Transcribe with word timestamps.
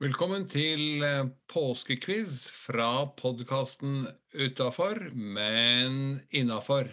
Velkommen 0.00 0.46
til 0.48 1.02
eh, 1.04 1.26
påskequiz 1.52 2.46
fra 2.56 3.04
podkasten 3.20 4.06
Utafor, 4.32 4.96
men 5.12 6.22
innafor. 6.32 6.88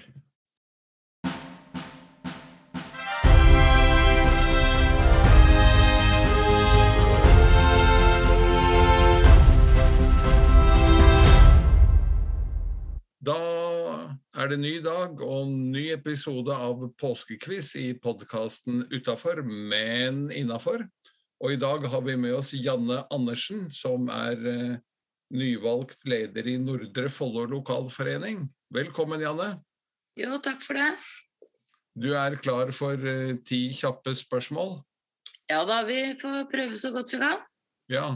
Da 13.23 13.39
er 14.35 14.51
det 14.51 14.59
ny 14.59 14.81
dag 14.83 15.23
og 15.23 15.47
ny 15.47 15.93
episode 15.95 16.51
av 16.51 16.89
påskequiz 16.99 17.77
i 17.79 17.93
podkasten 18.03 18.83
Utafor, 18.91 19.45
men 19.47 20.25
innafor. 20.27 20.89
Og 21.43 21.53
i 21.53 21.59
dag 21.61 21.85
har 21.85 22.01
vi 22.01 22.15
med 22.17 22.33
oss 22.33 22.55
Janne 22.57 23.03
Andersen, 23.13 23.67
som 23.69 24.07
er 24.09 24.41
eh, 24.49 24.77
nyvalgt 25.37 26.01
leder 26.09 26.49
i 26.49 26.55
Nordre 26.57 27.11
Follo 27.13 27.43
lokalforening. 27.51 28.41
Velkommen, 28.73 29.21
Janne. 29.21 29.51
Jo, 30.17 30.39
takk 30.41 30.63
for 30.65 30.79
det. 30.79 30.89
Du 31.97 32.09
er 32.17 32.39
klar 32.41 32.73
for 32.73 32.97
eh, 32.97 33.37
ti 33.45 33.67
kjappe 33.77 34.15
spørsmål? 34.17 34.79
Ja 35.47 35.61
da, 35.67 35.83
vi 35.87 35.99
får 36.17 36.47
prøve 36.51 36.75
så 36.77 36.91
godt 36.95 37.13
vi 37.13 37.21
kan. 37.21 37.45
Ja. 37.93 38.07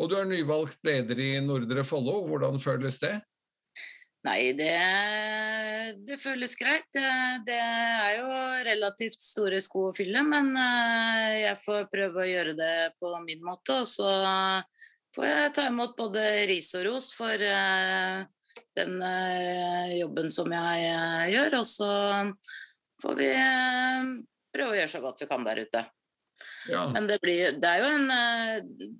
Og 0.00 0.08
du 0.10 0.16
er 0.18 0.26
nyvalgt 0.26 0.80
leder 0.88 1.20
i 1.20 1.30
Nordre 1.44 1.84
Follo. 1.86 2.22
Hvordan 2.26 2.56
føles 2.64 2.96
det? 3.02 3.12
Nei, 4.24 4.54
det, 4.56 4.72
det 6.08 6.16
føles 6.16 6.54
greit. 6.56 6.86
Det, 6.94 7.08
det 7.44 7.58
er 7.60 8.14
jo 8.22 8.28
relativt 8.64 9.20
store 9.20 9.60
sko 9.60 9.90
å 9.90 9.96
fylle, 9.96 10.22
men 10.24 10.48
eh, 10.56 11.42
jeg 11.42 11.58
får 11.60 11.90
prøve 11.92 12.22
å 12.22 12.30
gjøre 12.30 12.54
det 12.56 12.76
på 13.00 13.10
min 13.26 13.44
måte. 13.44 13.76
Og 13.82 13.90
så 13.90 14.08
får 15.16 15.28
jeg 15.28 15.52
ta 15.58 15.66
imot 15.68 15.92
både 15.98 16.24
ris 16.48 16.70
og 16.78 16.86
ros 16.88 17.10
for 17.12 17.36
eh, 17.36 18.24
den 18.80 18.96
eh, 19.10 19.98
jobben 19.98 20.32
som 20.32 20.56
jeg 20.56 20.88
gjør. 21.34 21.58
Og 21.60 21.68
så 21.68 21.90
får 23.04 23.20
vi 23.20 23.30
prøve 24.56 24.72
å 24.72 24.80
gjøre 24.80 24.94
så 24.96 25.04
godt 25.04 25.20
vi 25.20 25.28
kan 25.34 25.44
der 25.44 25.66
ute. 25.66 25.84
Ja. 26.70 26.86
Men 26.94 27.06
det, 27.10 27.18
blir, 27.20 27.58
det 27.60 27.72
jo 27.80 27.88
en 27.90 28.06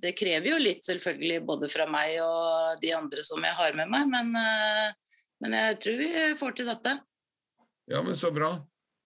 Det 0.01 0.11
krever 0.17 0.51
jo 0.51 0.57
litt, 0.61 0.83
selvfølgelig, 0.85 1.39
både 1.47 1.69
fra 1.71 1.87
meg 1.89 2.19
og 2.21 2.81
de 2.81 2.91
andre 2.93 3.23
som 3.25 3.41
jeg 3.41 3.57
har 3.57 3.77
med 3.79 3.89
meg, 3.89 4.09
men 4.11 4.35
men 5.43 5.55
jeg 5.57 5.75
tror 5.83 5.99
vi 5.99 6.09
får 6.39 6.55
til 6.57 6.69
dette. 6.69 6.95
Ja, 7.91 8.01
men 8.01 8.17
så 8.17 8.31
bra. 8.33 8.55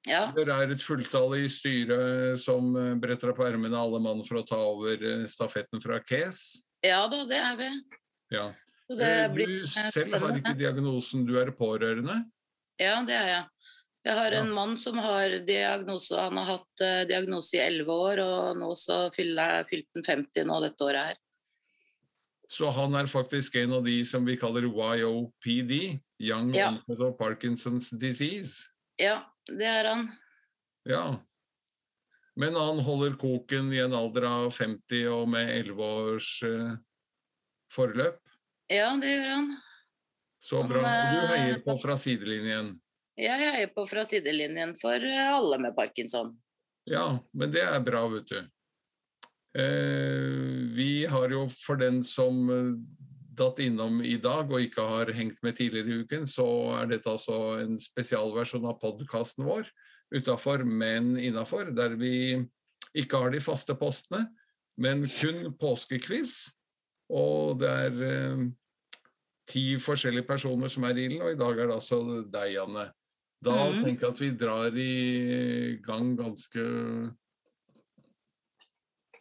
Ja. 0.07 0.29
Dere 0.35 0.55
er 0.63 0.71
et 0.73 0.83
fulltall 0.83 1.35
i 1.41 1.47
styret 1.51 2.39
som 2.41 2.71
eh, 2.79 2.93
bretter 3.01 3.33
opp 3.33 3.41
ermene 3.43 3.77
alle 3.77 3.99
mann 4.01 4.21
for 4.23 4.39
å 4.39 4.45
ta 4.47 4.59
over 4.69 4.95
eh, 4.95 5.25
stafetten 5.29 5.83
fra 5.83 5.99
Kes? 6.05 6.61
Ja 6.85 7.01
da, 7.11 7.25
det 7.27 7.39
er 7.43 7.57
vi. 7.59 7.69
Ja. 8.31 8.45
Så 8.87 8.95
det 8.97 9.09
Eh, 9.09 9.27
blir 9.33 9.51
Du 9.51 9.67
selv 9.67 10.15
har 10.15 10.37
ikke 10.37 10.55
diagnosen, 10.57 11.25
du 11.27 11.35
er 11.41 11.51
pårørende? 11.51 12.15
Ja, 12.79 13.01
det 13.05 13.17
er 13.17 13.27
jeg. 13.33 13.43
Jeg 14.05 14.15
har 14.15 14.31
en 14.31 14.51
mann 14.55 14.77
som 14.79 14.97
har 15.03 15.33
diagnose, 15.43 16.15
han 16.15 16.37
har 16.39 16.53
hatt 16.53 16.83
eh, 16.85 17.01
diagnose 17.09 17.57
i 17.57 17.63
elleve 17.65 17.91
år, 17.91 18.21
og 18.23 18.59
nå 18.61 18.69
så 18.79 19.09
fyller 19.15 19.65
fylte 19.67 19.99
han 19.99 20.07
50 20.07 20.47
nå 20.47 20.59
dette 20.63 20.85
året 20.87 21.09
her. 21.09 21.17
Så 22.49 22.71
han 22.73 22.95
er 22.97 23.09
faktisk 23.11 23.59
en 23.59 23.75
av 23.77 23.83
de 23.85 23.99
som 24.07 24.23
vi 24.25 24.37
kaller 24.39 24.65
YOPD, 24.65 25.99
Young 26.19 26.53
Ja. 26.55 26.71
Onset 26.71 27.03
of 27.05 27.17
Parkinson's 27.19 27.91
Disease. 27.99 28.71
Ja, 28.97 29.19
det 29.51 29.67
er 29.67 29.91
han. 29.91 30.07
Ja. 30.89 31.19
Men 32.39 32.55
han 32.55 32.79
holder 32.79 33.19
koken 33.19 33.71
i 33.73 33.83
en 33.83 33.93
alder 33.93 34.25
av 34.25 34.51
50 34.55 35.07
og 35.11 35.27
med 35.29 35.51
11 35.59 35.83
års 35.83 36.31
eh, 36.47 36.75
forløp. 37.75 38.19
Ja, 38.71 38.93
det 39.01 39.11
gjør 39.11 39.33
han. 39.35 39.49
Så 40.39 40.63
bra. 40.63 40.81
Du 40.87 41.33
heier 41.35 41.59
på 41.65 41.75
fra 41.83 41.97
sidelinjen. 41.99 42.77
Jeg 43.19 43.35
heier 43.35 43.71
på 43.75 43.83
fra 43.89 44.05
sidelinjen 44.07 44.71
for 44.79 45.03
eh, 45.03 45.33
alle 45.33 45.59
med 45.59 45.75
parkinson. 45.75 46.31
Ja, 46.89 47.19
men 47.35 47.51
det 47.51 47.65
er 47.67 47.83
bra, 47.83 48.05
vet 48.11 48.31
du. 48.31 48.39
Eh, 49.59 50.69
vi 50.75 51.05
har 51.09 51.33
jo, 51.33 51.47
for 51.65 51.79
den 51.81 51.99
som 52.05 52.49
eh, 52.53 52.71
datt 53.39 53.59
innom 53.63 54.01
i 54.05 54.17
dag 54.21 54.51
og 54.51 54.63
ikke 54.63 54.85
har 54.85 55.11
hengt 55.15 55.41
med 55.45 55.57
tidligere 55.57 55.91
i 55.91 56.03
uken, 56.03 56.27
så 56.29 56.47
er 56.79 56.93
dette 56.93 57.11
altså 57.11 57.59
en 57.63 57.79
spesialversjon 57.81 58.67
av 58.69 58.79
podkasten 58.81 59.47
vår 59.47 59.67
utafor, 60.15 60.63
men 60.65 61.15
innafor, 61.21 61.73
der 61.75 61.95
vi 61.99 62.39
ikke 62.97 63.19
har 63.21 63.33
de 63.33 63.41
faste 63.43 63.75
postene, 63.77 64.25
men 64.79 65.03
kun 65.05 65.51
påskekviss. 65.59 66.47
Og 67.13 67.59
det 67.61 67.69
er 67.69 68.01
eh, 68.05 68.47
ti 69.49 69.65
forskjellige 69.81 70.29
personer 70.29 70.71
som 70.71 70.85
er 70.85 70.97
i 70.97 71.09
ilden, 71.09 71.25
og 71.25 71.33
i 71.33 71.39
dag 71.39 71.57
er 71.57 71.69
det 71.69 71.77
altså 71.77 72.01
deg, 72.25 72.55
Janne. 72.55 72.89
Da 73.39 73.55
mm. 73.55 73.83
tenker 73.85 74.07
jeg 74.07 74.13
at 74.13 74.21
vi 74.21 74.29
drar 74.35 74.75
i 74.75 75.77
gang 75.85 76.11
ganske 76.19 76.63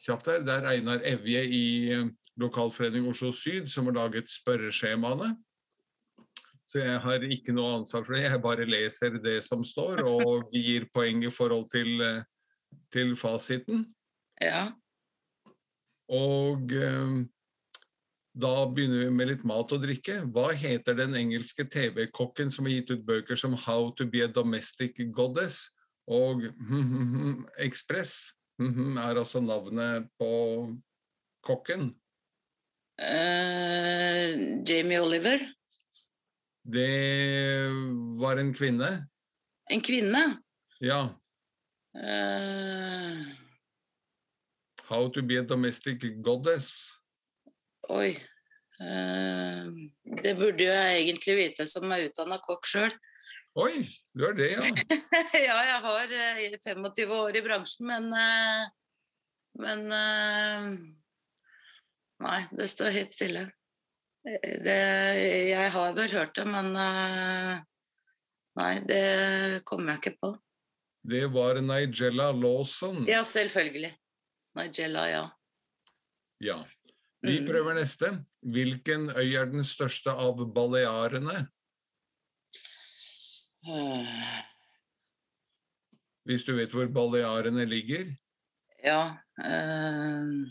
kjapt 0.02 0.30
her. 0.32 0.46
Det 0.46 0.56
er 0.56 0.70
Einar 0.72 1.04
Evje 1.06 1.44
i 1.44 1.66
eh, 1.94 2.08
Lokalforening 2.38 3.06
Oslo 3.10 3.30
Syd 3.34 3.70
som 3.70 3.90
har 3.90 3.98
laget 4.00 4.30
spørreskjemaene. 4.30 5.34
Så 6.68 6.82
jeg 6.82 6.98
har 7.00 7.22
ikke 7.24 7.54
noe 7.56 7.78
ansvar 7.78 8.04
for 8.04 8.16
det, 8.16 8.26
jeg 8.26 8.42
bare 8.44 8.66
leser 8.68 9.16
det 9.24 9.38
som 9.46 9.62
står 9.64 10.02
og 10.04 10.50
gir 10.56 10.88
poeng 10.92 11.22
i 11.24 11.32
forhold 11.32 11.68
til, 11.72 11.94
eh, 12.04 12.26
til 12.92 13.14
fasiten. 13.16 13.86
Ja. 14.42 14.66
Og 16.12 16.74
eh, 16.74 17.22
da 18.38 18.66
begynner 18.70 19.04
vi 19.04 19.10
med 19.10 19.30
litt 19.32 19.44
mat 19.48 19.72
og 19.74 19.82
drikke. 19.82 20.20
Hva 20.30 20.52
heter 20.54 20.94
den 20.98 21.16
engelske 21.18 21.64
TV-kokken 21.66 22.52
som 22.54 22.68
har 22.68 22.76
gitt 22.76 22.92
ut 22.94 23.06
bøker 23.06 23.38
som 23.38 23.56
How 23.66 23.90
to 23.98 24.06
be 24.06 24.22
a 24.22 24.30
domestic 24.30 25.00
goddess 25.14 25.64
og 26.06 26.46
Express? 27.66 28.30
er 28.58 29.18
altså 29.18 29.40
navnet 29.42 30.06
på 30.18 30.30
kokken. 31.46 31.90
Uh, 32.98 34.62
Jamie 34.66 35.00
Oliver. 35.00 35.42
Det 36.62 37.70
var 38.18 38.38
en 38.38 38.54
kvinne. 38.54 38.90
En 39.70 39.82
kvinne. 39.82 40.22
Ja. 40.82 41.08
Uh... 41.94 43.34
How 44.88 45.08
to 45.08 45.22
be 45.22 45.38
a 45.38 45.42
domestic 45.42 46.02
goddess. 46.22 46.97
Oi. 47.94 48.10
Eh, 48.78 49.68
det 50.22 50.34
burde 50.38 50.64
jo 50.64 50.72
jeg 50.72 51.02
egentlig 51.02 51.36
vite, 51.38 51.66
som 51.66 51.90
er 51.94 52.06
utdanna 52.08 52.38
kokk 52.44 52.68
sjøl. 52.68 52.94
Oi, 53.58 53.82
du 54.14 54.22
er 54.28 54.36
det, 54.38 54.50
ja. 54.54 54.60
ja, 55.48 55.56
jeg 55.66 55.80
har 55.86 56.12
eh, 56.14 56.58
25 56.62 57.14
år 57.16 57.38
i 57.40 57.42
bransjen, 57.42 57.88
men 57.90 58.12
eh, 58.14 58.66
Men 59.58 59.80
eh, 59.90 60.66
Nei, 62.22 62.40
det 62.50 62.66
står 62.70 62.94
helt 62.94 63.14
stille. 63.14 63.44
Det, 64.22 64.78
jeg 65.48 65.70
har 65.74 65.94
vel 65.96 66.12
hørt 66.12 66.36
det, 66.36 66.44
men 66.46 66.70
eh, 66.78 67.58
Nei, 68.58 68.72
det 68.86 69.62
kommer 69.66 69.94
jeg 69.94 70.02
ikke 70.02 70.18
på. 70.22 70.32
Det 71.08 71.24
var 71.32 71.60
Nigella 71.62 72.32
Lawson. 72.34 73.04
Ja, 73.08 73.22
selvfølgelig. 73.24 73.92
Nigella, 74.58 75.06
ja. 75.08 75.24
Ja. 76.42 76.58
Vi 77.22 77.40
Mm. 77.40 77.46
prøver 77.48 77.74
neste. 77.74 78.24
Hvilken 78.42 79.08
øy 79.10 79.34
er 79.34 79.44
den 79.50 79.64
største 79.64 80.10
av 80.10 80.38
Balearene? 80.54 81.48
Hvis 86.24 86.44
du 86.46 86.54
vet 86.54 86.70
hvor 86.70 86.86
Balearene 86.86 87.64
ligger? 87.66 88.14
Ja 88.84 89.16
eh, 89.42 90.46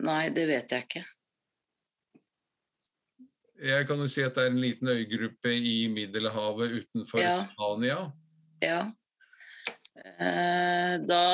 Nei, 0.00 0.28
det 0.34 0.46
vet 0.48 0.72
jeg 0.72 0.86
ikke. 0.86 1.02
Jeg 3.60 3.84
kan 3.88 4.00
jo 4.00 4.06
si 4.08 4.22
at 4.24 4.36
det 4.38 4.46
er 4.46 4.52
en 4.54 4.60
liten 4.62 4.88
øygruppe 4.88 5.52
i 5.52 5.74
Middelhavet 5.92 6.78
utenfor 6.80 7.20
Ja. 7.20 7.34
Spania. 7.50 7.98
Ja. 8.62 8.80
Eh, 10.00 10.94
da 11.04 11.24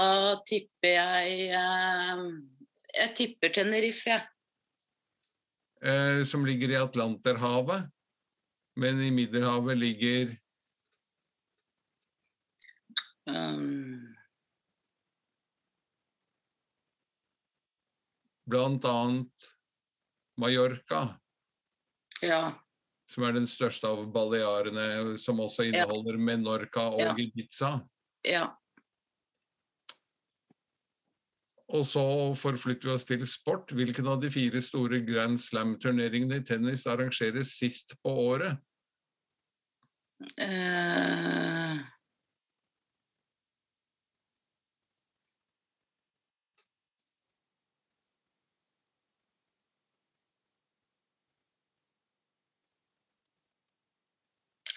tipper 0.46 0.96
jeg 0.96 1.50
eh, 1.54 2.22
Jeg 2.96 3.12
tipper 3.14 3.52
Tenerife, 3.54 4.10
jeg. 4.10 4.22
eh, 5.86 6.24
som 6.26 6.46
ligger 6.46 6.72
i 6.74 6.80
Atlanterhavet. 6.80 7.86
Men 8.76 9.00
i 9.00 9.10
Middelhavet 9.10 9.78
ligger 9.78 10.36
Um, 13.26 14.14
blant 18.46 18.84
annet 18.86 19.48
Mallorca, 20.38 21.00
ja. 22.22 22.52
som 23.10 23.24
er 23.26 23.34
den 23.34 23.48
største 23.50 23.90
av 23.90 24.04
Balearene, 24.14 25.16
som 25.18 25.40
også 25.42 25.66
inneholder 25.66 26.20
Menorca 26.22 26.86
og 26.92 27.02
Ja. 27.02 27.14
Ibiza. 27.18 27.72
Ja. 28.26 28.46
Og 31.68 31.86
så 31.86 32.02
forflytter 32.38 32.88
vi 32.88 32.94
oss 32.94 33.04
til 33.04 33.26
sport. 33.26 33.72
Hvilken 33.74 34.06
av 34.06 34.20
de 34.22 34.30
fire 34.30 34.62
store 34.62 35.02
Grand 35.06 35.38
Slam-turneringene 35.38 36.40
i 36.40 36.46
tennis 36.46 36.86
arrangeres 36.86 37.56
sist 37.58 37.96
på 38.02 38.14
året? 38.30 38.62
Uh... 40.40 41.82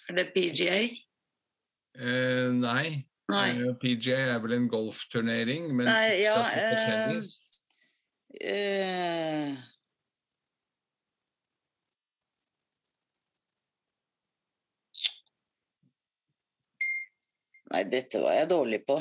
Er 0.10 0.16
det 0.18 0.31
PGA? 0.34 0.80
Uh, 1.94 2.50
nei. 2.57 3.09
Nei. 3.30 3.74
PJ 3.81 4.14
er 4.16 4.40
vel 4.42 4.56
en 4.56 4.70
golfturnering, 4.72 5.70
men 5.78 5.86
Nei, 5.86 6.22
ja, 6.24 6.38
eh, 6.58 7.18
eh, 8.42 9.58
Nei, 17.70 17.84
dette 17.94 18.18
var 18.24 18.34
jeg 18.34 18.50
dårlig 18.50 18.80
på. 18.88 18.98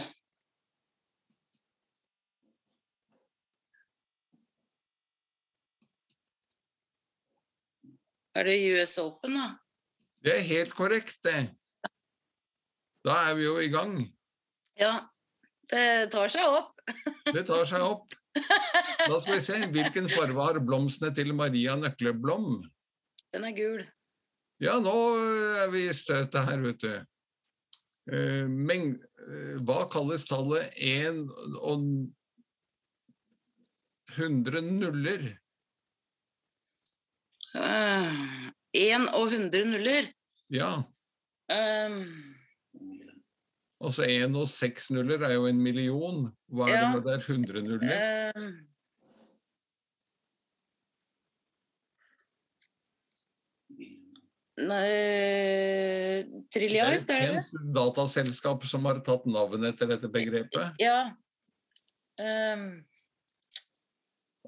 Er 8.36 8.44
det 8.44 8.58
US 8.76 8.98
Open, 9.00 9.40
da? 9.40 9.48
Det 10.22 10.36
er 10.36 10.44
helt 10.50 10.76
korrekt, 10.76 11.16
det. 11.24 11.48
Da 13.08 13.16
er 13.30 13.34
vi 13.38 13.48
jo 13.48 13.56
i 13.64 13.72
gang. 13.72 13.96
Ja. 14.80 14.94
Det 15.68 16.08
tar 16.14 16.30
seg 16.32 16.46
opp. 16.48 16.80
Det 17.36 17.44
tar 17.48 17.66
seg 17.68 17.84
opp. 17.84 18.14
Da 19.08 19.18
skal 19.20 19.34
vi 19.34 19.44
se. 19.44 19.58
Hvilken 19.74 20.08
farge 20.12 20.40
har 20.40 20.60
blomstene 20.64 21.12
til 21.14 21.34
Maria 21.36 21.76
Nøkleblom? 21.76 22.62
Den 23.34 23.44
er 23.44 23.56
gul. 23.56 23.82
Ja, 24.62 24.78
nå 24.82 24.94
er 25.62 25.68
vi 25.70 25.84
i 25.86 25.94
støtet 25.94 26.48
her, 26.48 26.62
vet 26.64 26.80
du. 26.82 26.94
Men 28.08 28.94
eh, 28.96 29.58
hva 29.68 29.82
kalles 29.92 30.24
tallet 30.26 30.72
1 30.80 31.26
og 31.60 31.84
100 34.16 34.64
nuller? 34.64 35.28
Én 37.58 39.04
og 39.12 39.28
100 39.28 39.68
nuller. 39.68 40.08
Ja, 40.48 40.72
Um, 41.48 42.34
altså 43.80 44.02
1 44.08 44.34
og 44.36 44.48
6 44.48 44.90
nuller 44.90 45.22
er 45.28 45.34
jo 45.36 45.46
en 45.46 45.60
million. 45.62 46.24
Hva 46.50 46.66
er 46.68 46.72
det 46.74 46.80
Ja. 46.82 46.92
når 46.92 47.04
det 47.06 47.14
er 47.14 47.26
100 47.32 47.62
nuller? 47.62 47.92
Uh, 47.92 48.52
nei, 54.58 56.42
Trilliard, 56.52 57.04
Det 57.06 57.14
er 57.16 57.26
det 57.28 57.34
det? 57.34 57.42
et 57.60 57.72
dataselskap 57.76 58.64
som 58.66 58.86
har 58.88 58.98
tatt 59.06 59.26
navnet 59.30 59.74
etter 59.74 59.90
dette 59.92 60.10
begrepet. 60.12 60.72
Ja. 60.82 61.10
Um, 62.18 62.80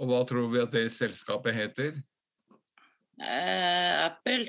Og 0.01 0.09
hva 0.09 0.23
tror 0.27 0.49
vi 0.51 0.63
at 0.63 0.73
det 0.73 0.87
selskapet 0.95 1.55
heter? 1.55 1.99
Uh, 3.21 4.07
Apple? 4.09 4.49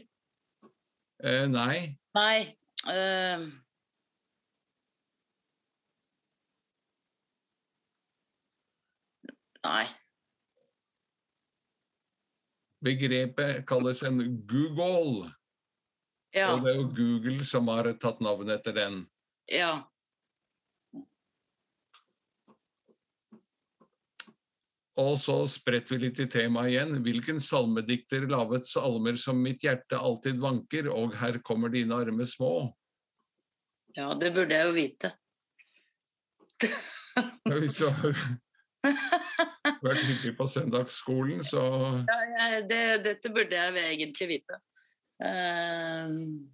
Uh, 1.21 1.45
nei, 1.51 1.97
Nei. 2.15 2.55
Um, 2.89 3.43
nei. 9.65 9.85
begrepet 12.81 13.65
kalles 13.67 14.03
en 14.03 14.47
Google. 14.47 15.31
Ja. 16.35 16.53
Og 16.53 16.63
det 16.63 16.71
er 16.71 16.79
jo 16.79 16.89
Google 16.95 17.45
som 17.45 17.67
har 17.71 17.91
tatt 18.01 18.21
navnet 18.23 18.59
etter 18.59 18.77
den. 18.77 19.01
ja. 19.51 19.87
Og 24.99 25.15
så 25.17 25.47
spretter 25.47 25.95
vi 25.95 26.01
litt 26.03 26.19
i 26.19 26.25
temaet 26.29 26.73
igjen. 26.73 26.97
Hvilken 27.01 27.37
salmedikter 27.41 28.25
laget 28.29 28.67
salmer 28.67 29.15
som 29.17 29.39
mitt 29.39 29.63
hjerte 29.63 29.97
alltid 29.97 30.35
vanker, 30.43 30.89
og 30.91 31.15
her 31.17 31.39
kommer 31.47 31.71
dine 31.71 31.95
arme 31.95 32.27
små? 32.27 32.67
Ja, 33.95 34.11
det 34.19 34.33
burde 34.35 34.59
jeg 34.59 34.67
jo 34.67 34.75
vite. 34.75 35.13
Vært 38.81 40.01
hyggelig 40.05 40.33
på 40.37 40.47
søndagsskolen, 40.49 41.43
så 41.45 41.61
Ja, 42.07 42.17
jeg, 42.33 42.63
det, 42.69 42.81
dette 43.05 43.33
burde 43.33 43.57
jeg 43.57 43.85
egentlig 43.93 44.27
vite. 44.37 44.61
Uh... 45.21 46.49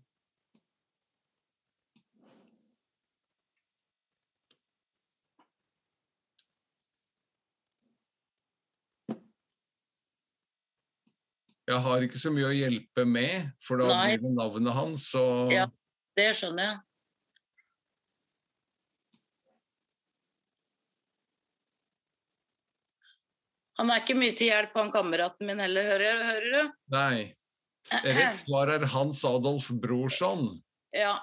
jeg 11.68 11.80
har 11.84 12.04
ikke 12.04 12.20
så 12.20 12.32
mye 12.32 12.48
å 12.48 12.56
hjelpe 12.56 13.04
med, 13.08 13.50
for 13.64 13.82
da 13.82 13.90
Nei. 13.92 14.16
blir 14.16 14.24
det 14.24 14.36
navnet 14.38 14.76
hans, 14.76 15.10
så 15.12 15.24
Ja. 15.52 15.68
det 16.16 16.30
skjønner 16.40 16.64
jeg. 16.64 16.87
Han 23.78 23.92
er 23.94 24.02
ikke 24.02 24.18
mye 24.18 24.34
til 24.34 24.50
hjelp, 24.50 24.74
han 24.78 24.94
kameraten 24.94 25.46
min 25.50 25.62
heller, 25.62 25.86
hører, 25.92 26.22
hører 26.26 26.54
du? 26.56 26.78
Nei. 26.96 27.18
Rett 28.04 28.42
svar 28.48 28.74
er 28.74 28.86
Hans 28.92 29.24
Adolf 29.28 29.70
Brorson. 29.84 30.50
Ja. 30.96 31.14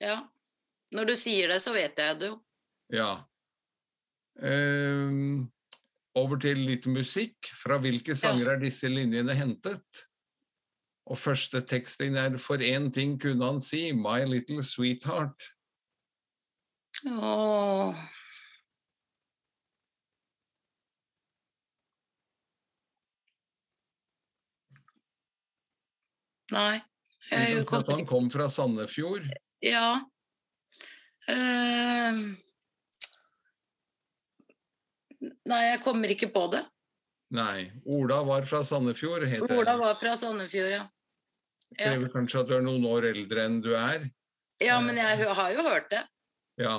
Ja. 0.00 0.20
Når 0.94 1.10
du 1.10 1.16
sier 1.18 1.50
det, 1.52 1.58
så 1.64 1.74
vet 1.74 1.98
jeg 1.98 2.20
det 2.20 2.30
jo. 2.30 2.38
Ja. 2.94 3.10
Ehm, 4.40 5.48
over 6.16 6.38
til 6.40 6.62
litt 6.68 6.86
musikk. 6.90 7.50
Fra 7.58 7.80
hvilke 7.82 8.16
sanger 8.16 8.54
er 8.54 8.62
disse 8.62 8.88
linjene 8.90 9.34
hentet? 9.36 10.04
Og 11.08 11.18
første 11.18 11.62
tekstlinje 11.64 12.24
er 12.28 12.38
'For 12.38 12.62
én 12.62 12.92
ting 12.92 13.18
kunne 13.20 13.44
han 13.44 13.60
si, 13.60 13.92
my 13.92 14.24
little 14.24 14.62
sweetheart'. 14.62 15.52
Åh. 17.06 17.47
Nei. 26.54 26.80
Jeg 27.28 27.64
kom 27.68 27.82
at 27.82 27.90
han 27.92 28.06
kom 28.08 28.28
fra 28.32 28.48
Sandefjord. 28.52 29.26
Ja. 29.64 30.00
Uh... 31.28 32.20
Nei, 35.48 35.62
jeg 35.66 35.80
kommer 35.82 36.12
ikke 36.14 36.30
på 36.32 36.46
det. 36.52 36.62
Nei. 37.34 37.68
Ola 37.84 38.22
var 38.24 38.46
fra 38.48 38.62
Sandefjord, 38.64 39.26
heter 39.28 39.56
Ola 39.58 39.74
var 39.80 39.98
fra 40.00 40.14
Sandefjord, 40.16 40.72
ja. 40.72 40.84
ja. 41.74 41.90
Krever 41.90 42.12
kanskje 42.14 42.44
at 42.44 42.48
du 42.48 42.54
er 42.56 42.64
noen 42.64 42.86
år 42.88 43.10
eldre 43.10 43.44
enn 43.48 43.58
du 43.64 43.74
er. 43.76 44.06
Ja, 44.62 44.78
men 44.82 44.96
jeg 44.98 45.26
har 45.26 45.52
jo 45.54 45.66
hørt 45.66 45.90
det. 45.92 46.00
Ja. 46.58 46.78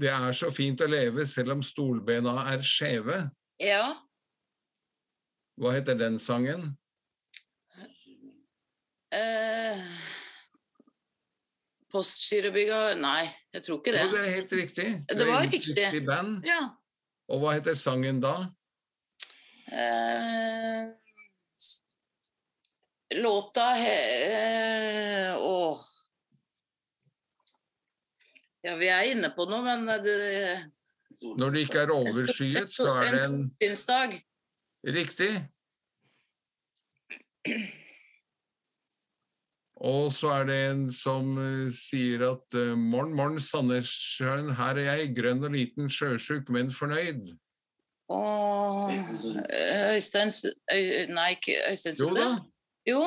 Det 0.00 0.10
er 0.10 0.34
så 0.36 0.50
fint 0.52 0.80
å 0.80 0.88
leve 0.88 1.26
selv 1.28 1.54
om 1.58 1.62
stolbena 1.64 2.34
er 2.50 2.64
skjeve. 2.64 3.22
Ja. 3.60 3.84
Hva 5.60 5.74
heter 5.76 5.98
den 6.00 6.18
sangen? 6.20 6.70
Eh, 9.10 9.80
Nei, 13.00 13.24
jeg 13.54 13.62
tror 13.64 13.80
ikke 13.80 13.94
det. 13.96 14.04
Jo, 14.04 14.10
det 14.14 14.20
er 14.22 14.30
helt 14.36 14.52
riktig. 14.54 14.88
Det 15.10 15.26
var 15.26 15.42
er 15.42 15.50
riktig. 15.50 16.06
band. 16.06 16.46
Ja. 16.46 16.62
Og 17.30 17.42
hva 17.42 17.54
heter 17.56 17.74
sangen 17.78 18.20
da? 18.22 18.34
Eh, 19.70 20.90
låta 23.18 23.66
he, 23.78 23.98
eh, 24.30 25.36
Åh. 25.38 25.86
Ja, 28.62 28.74
vi 28.76 28.90
er 28.92 29.06
inne 29.10 29.30
på 29.34 29.46
noe, 29.48 29.62
men 29.64 29.86
det 30.04 30.16
Når 31.38 31.50
det 31.54 31.62
ikke 31.66 31.80
er 31.82 31.92
overskyet, 31.94 32.70
så 32.72 32.92
er 32.94 33.06
det 33.08 33.12
en 33.14 33.26
solskinnsdag. 33.26 34.18
Riktig. 34.86 35.32
Og 39.80 40.10
så 40.12 40.28
er 40.34 40.44
det 40.48 40.56
en 40.70 40.82
som 40.92 41.38
eh, 41.40 41.68
sier 41.72 42.26
at 42.28 42.56
morn, 42.76 42.82
morn, 42.90 43.14
morgen, 43.16 43.40
Sandnessjøen, 43.40 44.50
her 44.58 44.76
er 44.82 44.90
jeg, 44.98 45.14
grønn 45.16 45.44
og 45.46 45.54
liten, 45.56 45.88
sjøsjuk, 45.88 46.50
men 46.52 46.68
fornøyd. 46.74 47.30
Åh, 48.10 48.90
Øystein 49.94 50.32
Nei, 51.14 51.28
ikke 51.36 51.54
Øystein 51.70 51.94
Jo 52.00 52.08
da. 52.16 52.26
Jo. 52.90 53.04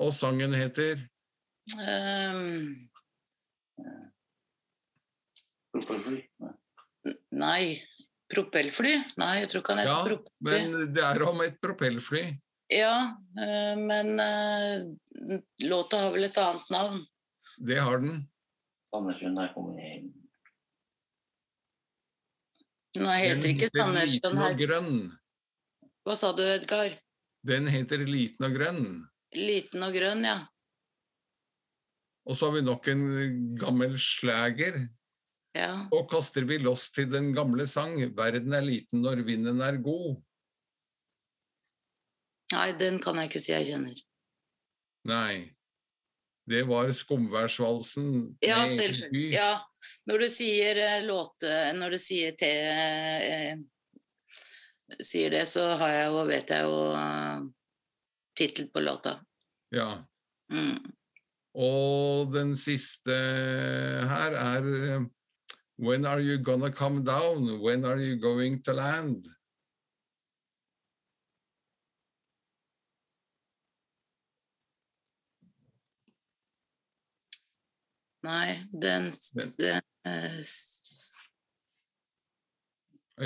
Og 0.00 0.12
sangen 0.14 0.54
heter 0.54 1.00
Um, 1.70 2.74
Propellfly? 5.70 6.18
Nei. 6.42 6.52
Nei. 7.30 7.64
Propellfly? 8.34 8.94
Nei, 9.20 9.32
jeg 9.42 9.50
tror 9.52 9.62
ikke 9.62 9.74
han 9.76 9.82
heter 9.84 9.92
Ja, 9.92 10.00
propellfly. 10.08 10.50
men 10.50 10.94
det 10.96 11.04
er 11.06 11.22
om 11.28 11.40
et 11.44 11.60
propellfly. 11.62 12.24
Ja, 12.70 13.18
eh, 13.34 13.76
men 13.78 14.20
eh, 14.20 15.38
låta 15.64 15.96
har 15.96 16.12
vel 16.14 16.24
et 16.28 16.38
annet 16.38 16.70
navn. 16.70 17.00
Det 17.58 17.78
har 17.82 17.98
den. 17.98 18.20
Sandnessjøen 18.94 19.38
er 19.42 19.50
kommer 19.54 19.78
jeg 19.80 19.96
inn. 19.98 20.12
Den 22.94 23.10
heter 23.10 23.52
ikke 23.52 23.70
Sandnessjøen 23.70 24.38
her. 24.42 24.54
grønn. 24.58 24.94
Hva 26.06 26.16
sa 26.18 26.30
du, 26.34 26.44
Edgar? 26.46 26.94
Den 27.46 27.68
heter 27.70 28.02
Liten 28.06 28.46
og 28.46 28.54
grønn. 28.54 28.86
Liten 29.36 29.84
og 29.86 29.94
grønn, 29.94 30.24
ja. 30.26 30.38
Og 32.26 32.36
så 32.36 32.48
har 32.48 32.58
vi 32.58 32.64
nok 32.66 32.88
en 32.92 33.04
gammel 33.58 33.94
slager. 33.98 34.78
Ja. 35.56 35.70
Og 35.90 36.06
kaster 36.10 36.46
vi 36.46 36.60
loss 36.62 36.90
til 36.94 37.08
den 37.10 37.32
gamle 37.34 37.66
sang, 37.66 37.96
verden 38.14 38.54
er 38.54 38.62
liten 38.62 39.02
når 39.02 39.24
vinden 39.26 39.62
er 39.66 39.80
god. 39.82 40.20
Nei, 42.54 42.68
den 42.78 42.98
kan 43.02 43.18
jeg 43.20 43.30
ikke 43.30 43.42
si 43.42 43.52
jeg 43.52 43.68
kjenner. 43.68 43.98
Nei, 45.10 45.34
det 46.50 46.64
var 46.68 46.90
skumværsvalsen. 46.92 48.36
Ja, 48.44 48.64
selvfølgelig. 48.66 49.32
Ja, 49.34 49.52
når 50.10 50.24
du 50.24 50.28
sier 50.32 50.80
eh, 50.80 51.02
låte 51.06 51.50
Når 51.76 51.94
du 51.94 51.98
sier 52.00 52.34
te 52.38 52.50
eh, 52.50 53.52
Sier 54.98 55.30
det, 55.30 55.44
så 55.46 55.68
har 55.78 55.92
jeg 55.94 56.06
jo, 56.10 56.22
vet 56.26 56.50
jeg 56.50 56.66
jo 56.66 56.78
uh, 56.90 57.44
tittel 58.34 58.66
på 58.74 58.82
låta. 58.82 59.12
Ja. 59.70 60.00
Mm. 60.50 60.80
Og 61.54 62.32
den 62.34 62.56
siste 62.58 63.14
her 64.10 64.34
er 64.34 64.66
eh, 64.66 65.04
When 65.78 66.04
are 66.10 66.20
you 66.20 66.42
gonna 66.42 66.72
come 66.74 67.04
down? 67.06 67.46
When 67.62 67.84
are 67.84 68.02
you 68.02 68.18
going 68.18 68.58
to 68.64 68.72
land? 68.72 69.30
Nei, 78.22 78.54
den 78.72 79.06
eh, 80.06 80.42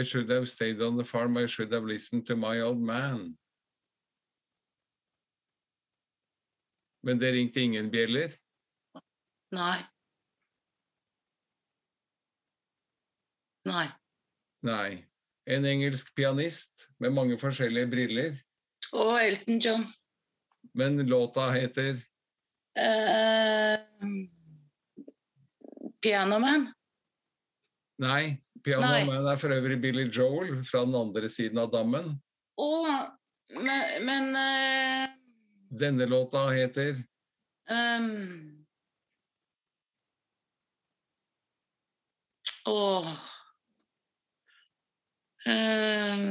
I 0.01 0.03
should 0.05 0.31
have 0.31 0.47
stayed 0.49 0.81
on 0.83 0.97
the 0.97 1.05
farm, 1.05 1.37
I 1.37 1.47
should 1.47 1.73
have 1.73 1.85
listened 1.85 2.27
to 2.27 2.37
my 2.37 2.61
old 2.61 2.81
man. 2.81 3.37
Men 7.03 7.19
det 7.19 7.33
ringte 7.33 7.61
ingen 7.61 7.91
bjeller? 7.91 8.33
Nei. 9.53 9.79
Nei. 13.69 13.87
Nei. 14.63 15.05
En 15.47 15.65
engelsk 15.69 16.15
pianist 16.17 16.89
med 16.99 17.13
mange 17.13 17.37
forskjellige 17.39 17.91
briller, 17.91 18.35
Og 18.95 19.19
Elton 19.21 19.59
John. 19.61 19.85
men 20.75 21.07
låta 21.07 21.51
heter 21.51 22.01
Eh, 22.77 23.79
Piano 26.05 26.37
Man. 26.39 26.67
Nei, 28.05 28.37
Pianoman 28.65 29.29
er 29.31 29.39
for 29.41 29.55
øvrig 29.55 29.79
Billy 29.81 30.09
Joel 30.13 30.59
fra 30.69 30.83
den 30.85 30.97
andre 30.99 31.31
siden 31.33 31.61
av 31.63 31.71
dammen. 31.73 32.11
Å, 32.61 32.73
men, 33.57 34.05
men 34.05 34.29
uh, 34.37 35.15
Denne 35.75 36.07
låta 36.07 36.45
heter 36.55 37.01
ehm, 37.73 38.13
Åh 42.71 43.09
um, 45.49 46.23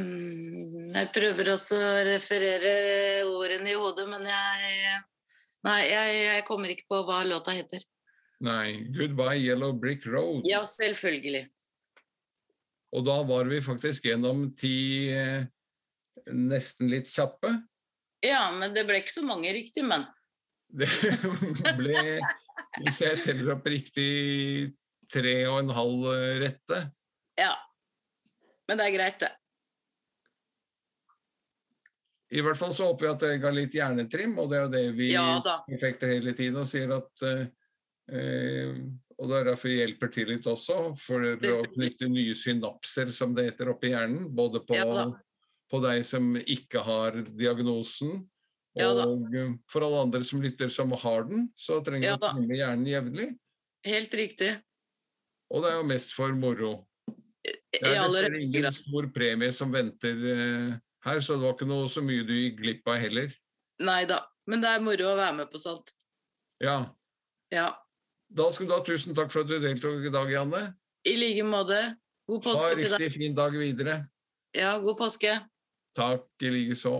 Jeg 0.93 1.11
prøver 1.17 1.51
også 1.57 1.81
å 1.81 1.97
referere 2.07 2.71
ordene 3.27 3.73
i 3.73 3.75
hodet, 3.75 4.07
men 4.13 4.29
jeg 4.29 5.01
Nei, 5.63 5.81
jeg, 5.87 6.15
jeg 6.27 6.47
kommer 6.47 6.71
ikke 6.71 6.89
på 6.91 7.03
hva 7.07 7.21
låta 7.27 7.53
heter. 7.55 7.83
Nei, 8.43 8.83
Goodbye 8.91 9.39
Yellow 9.39 9.73
Brick 9.79 10.05
Road. 10.05 10.43
Ja, 10.43 10.65
selvfølgelig. 10.67 11.45
Og 12.93 13.05
da 13.07 13.21
var 13.23 13.47
vi 13.47 13.61
faktisk 13.63 14.09
gjennom 14.09 14.49
ti 14.59 15.07
eh, 15.15 15.45
nesten 16.27 16.91
litt 16.91 17.07
kjappe. 17.07 17.53
Ja, 18.23 18.49
men 18.59 18.75
det 18.75 18.83
ble 18.87 18.99
ikke 18.99 19.15
så 19.15 19.23
mange 19.27 19.53
riktig, 19.55 19.85
men. 19.87 20.05
Det 20.73 21.73
ble, 21.77 22.17
hvis 22.81 22.99
jeg 23.03 23.17
teller 23.21 23.51
opp 23.53 23.67
riktig, 23.69 24.73
tre 25.13 25.35
og 25.51 25.59
en 25.61 25.73
halv 25.77 26.07
eh, 26.11 26.29
rette. 26.43 26.79
Ja. 27.39 27.53
Men 28.67 28.79
det 28.79 28.87
er 28.89 28.95
greit, 28.97 29.19
det. 29.21 29.31
I 32.33 32.41
hvert 32.41 32.57
fall 32.57 32.73
så 32.73 32.89
håper 32.89 33.05
jeg 33.05 33.15
at 33.15 33.23
det 33.27 33.41
ga 33.43 33.51
litt 33.53 33.75
hjernetrim, 33.77 34.33
og 34.41 34.49
det 34.49 34.57
er 34.57 34.63
jo 34.63 34.71
det 34.73 34.87
vi 34.97 35.11
Ja 35.13 35.27
da. 35.45 35.59
hele 35.69 36.33
tiden 36.33 36.63
og 36.63 36.67
sier 36.69 36.95
at 36.95 37.27
eh, 37.29 37.45
eh, 38.11 38.73
Og 39.19 39.29
det 39.29 39.37
er 39.37 39.45
derfor 39.51 39.69
vi 39.69 39.77
hjelper 39.77 40.09
til 40.11 40.31
litt 40.33 40.47
også, 40.49 40.79
for 40.99 41.23
å 41.23 41.59
knytte 41.75 42.09
nye 42.09 42.33
synapser, 42.35 43.11
som 43.13 43.35
det 43.37 43.51
heter, 43.51 43.69
oppi 43.71 43.93
hjernen. 43.93 44.25
Både 44.33 44.63
på, 44.65 44.75
Ja 44.75 45.11
på 45.73 45.79
deg 45.81 46.03
som 46.05 46.35
ikke 46.37 46.83
har 46.85 47.15
diagnosen, 47.33 48.19
og 48.77 48.99
ja, 49.33 49.45
for 49.69 49.85
alle 49.85 50.03
andre 50.05 50.21
som 50.25 50.41
lytter 50.41 50.69
som 50.73 50.93
har 50.97 51.25
den, 51.29 51.47
så 51.57 51.79
trenger 51.85 52.11
Ja 52.11 52.15
du 52.17 52.21
å 52.21 52.27
da. 52.27 52.31
trene 52.35 52.57
hjernen 52.59 52.89
jevnlig. 52.89 53.27
Helt 53.85 54.13
riktig. 54.17 54.51
Og 55.53 55.61
det 55.63 55.71
er 55.71 55.79
jo 55.79 55.87
mest 55.89 56.13
for 56.13 56.33
moro. 56.37 56.71
Det 57.43 57.81
er 57.81 58.05
nesten 58.05 58.37
ingen 58.39 58.69
stor 58.73 59.09
premie 59.13 59.53
som 59.53 59.73
venter 59.73 60.21
eh, 60.33 60.69
her, 61.05 61.21
så 61.25 61.37
det 61.37 61.45
var 61.45 61.57
ikke 61.57 61.69
noe 61.69 61.89
så 61.91 62.01
mye 62.05 62.25
du 62.25 62.33
gikk 62.37 62.61
glipp 62.61 62.89
av 62.93 63.01
heller. 63.01 63.33
Nei 63.83 64.03
da. 64.09 64.21
Men 64.49 64.61
det 64.63 64.71
er 64.75 64.83
moro 64.83 65.09
å 65.09 65.17
være 65.17 65.37
med 65.41 65.49
på 65.51 65.61
sånt. 65.61 65.93
Ja. 66.63 66.83
Ja. 67.53 67.69
Da 68.33 68.49
skal 68.53 68.69
du 68.69 68.73
ha 68.73 68.81
tusen 68.85 69.13
takk 69.17 69.31
for 69.33 69.43
at 69.43 69.49
du 69.51 69.59
deltok 69.61 70.07
i 70.07 70.11
dag, 70.13 70.31
Janne. 70.33 70.61
I 71.05 71.15
like 71.19 71.45
måte. 71.45 71.79
God 72.29 72.41
påske 72.45 72.71
til 72.73 72.87
deg. 72.87 72.93
Ha 72.95 72.99
riktig 73.01 73.19
fin 73.19 73.35
dag 73.37 73.55
videre. 73.57 73.97
Ja, 74.57 74.77
god 74.81 74.97
påske. 74.97 75.33
Takk 75.93 76.25
i 76.41 76.53
likeså. 76.53 76.95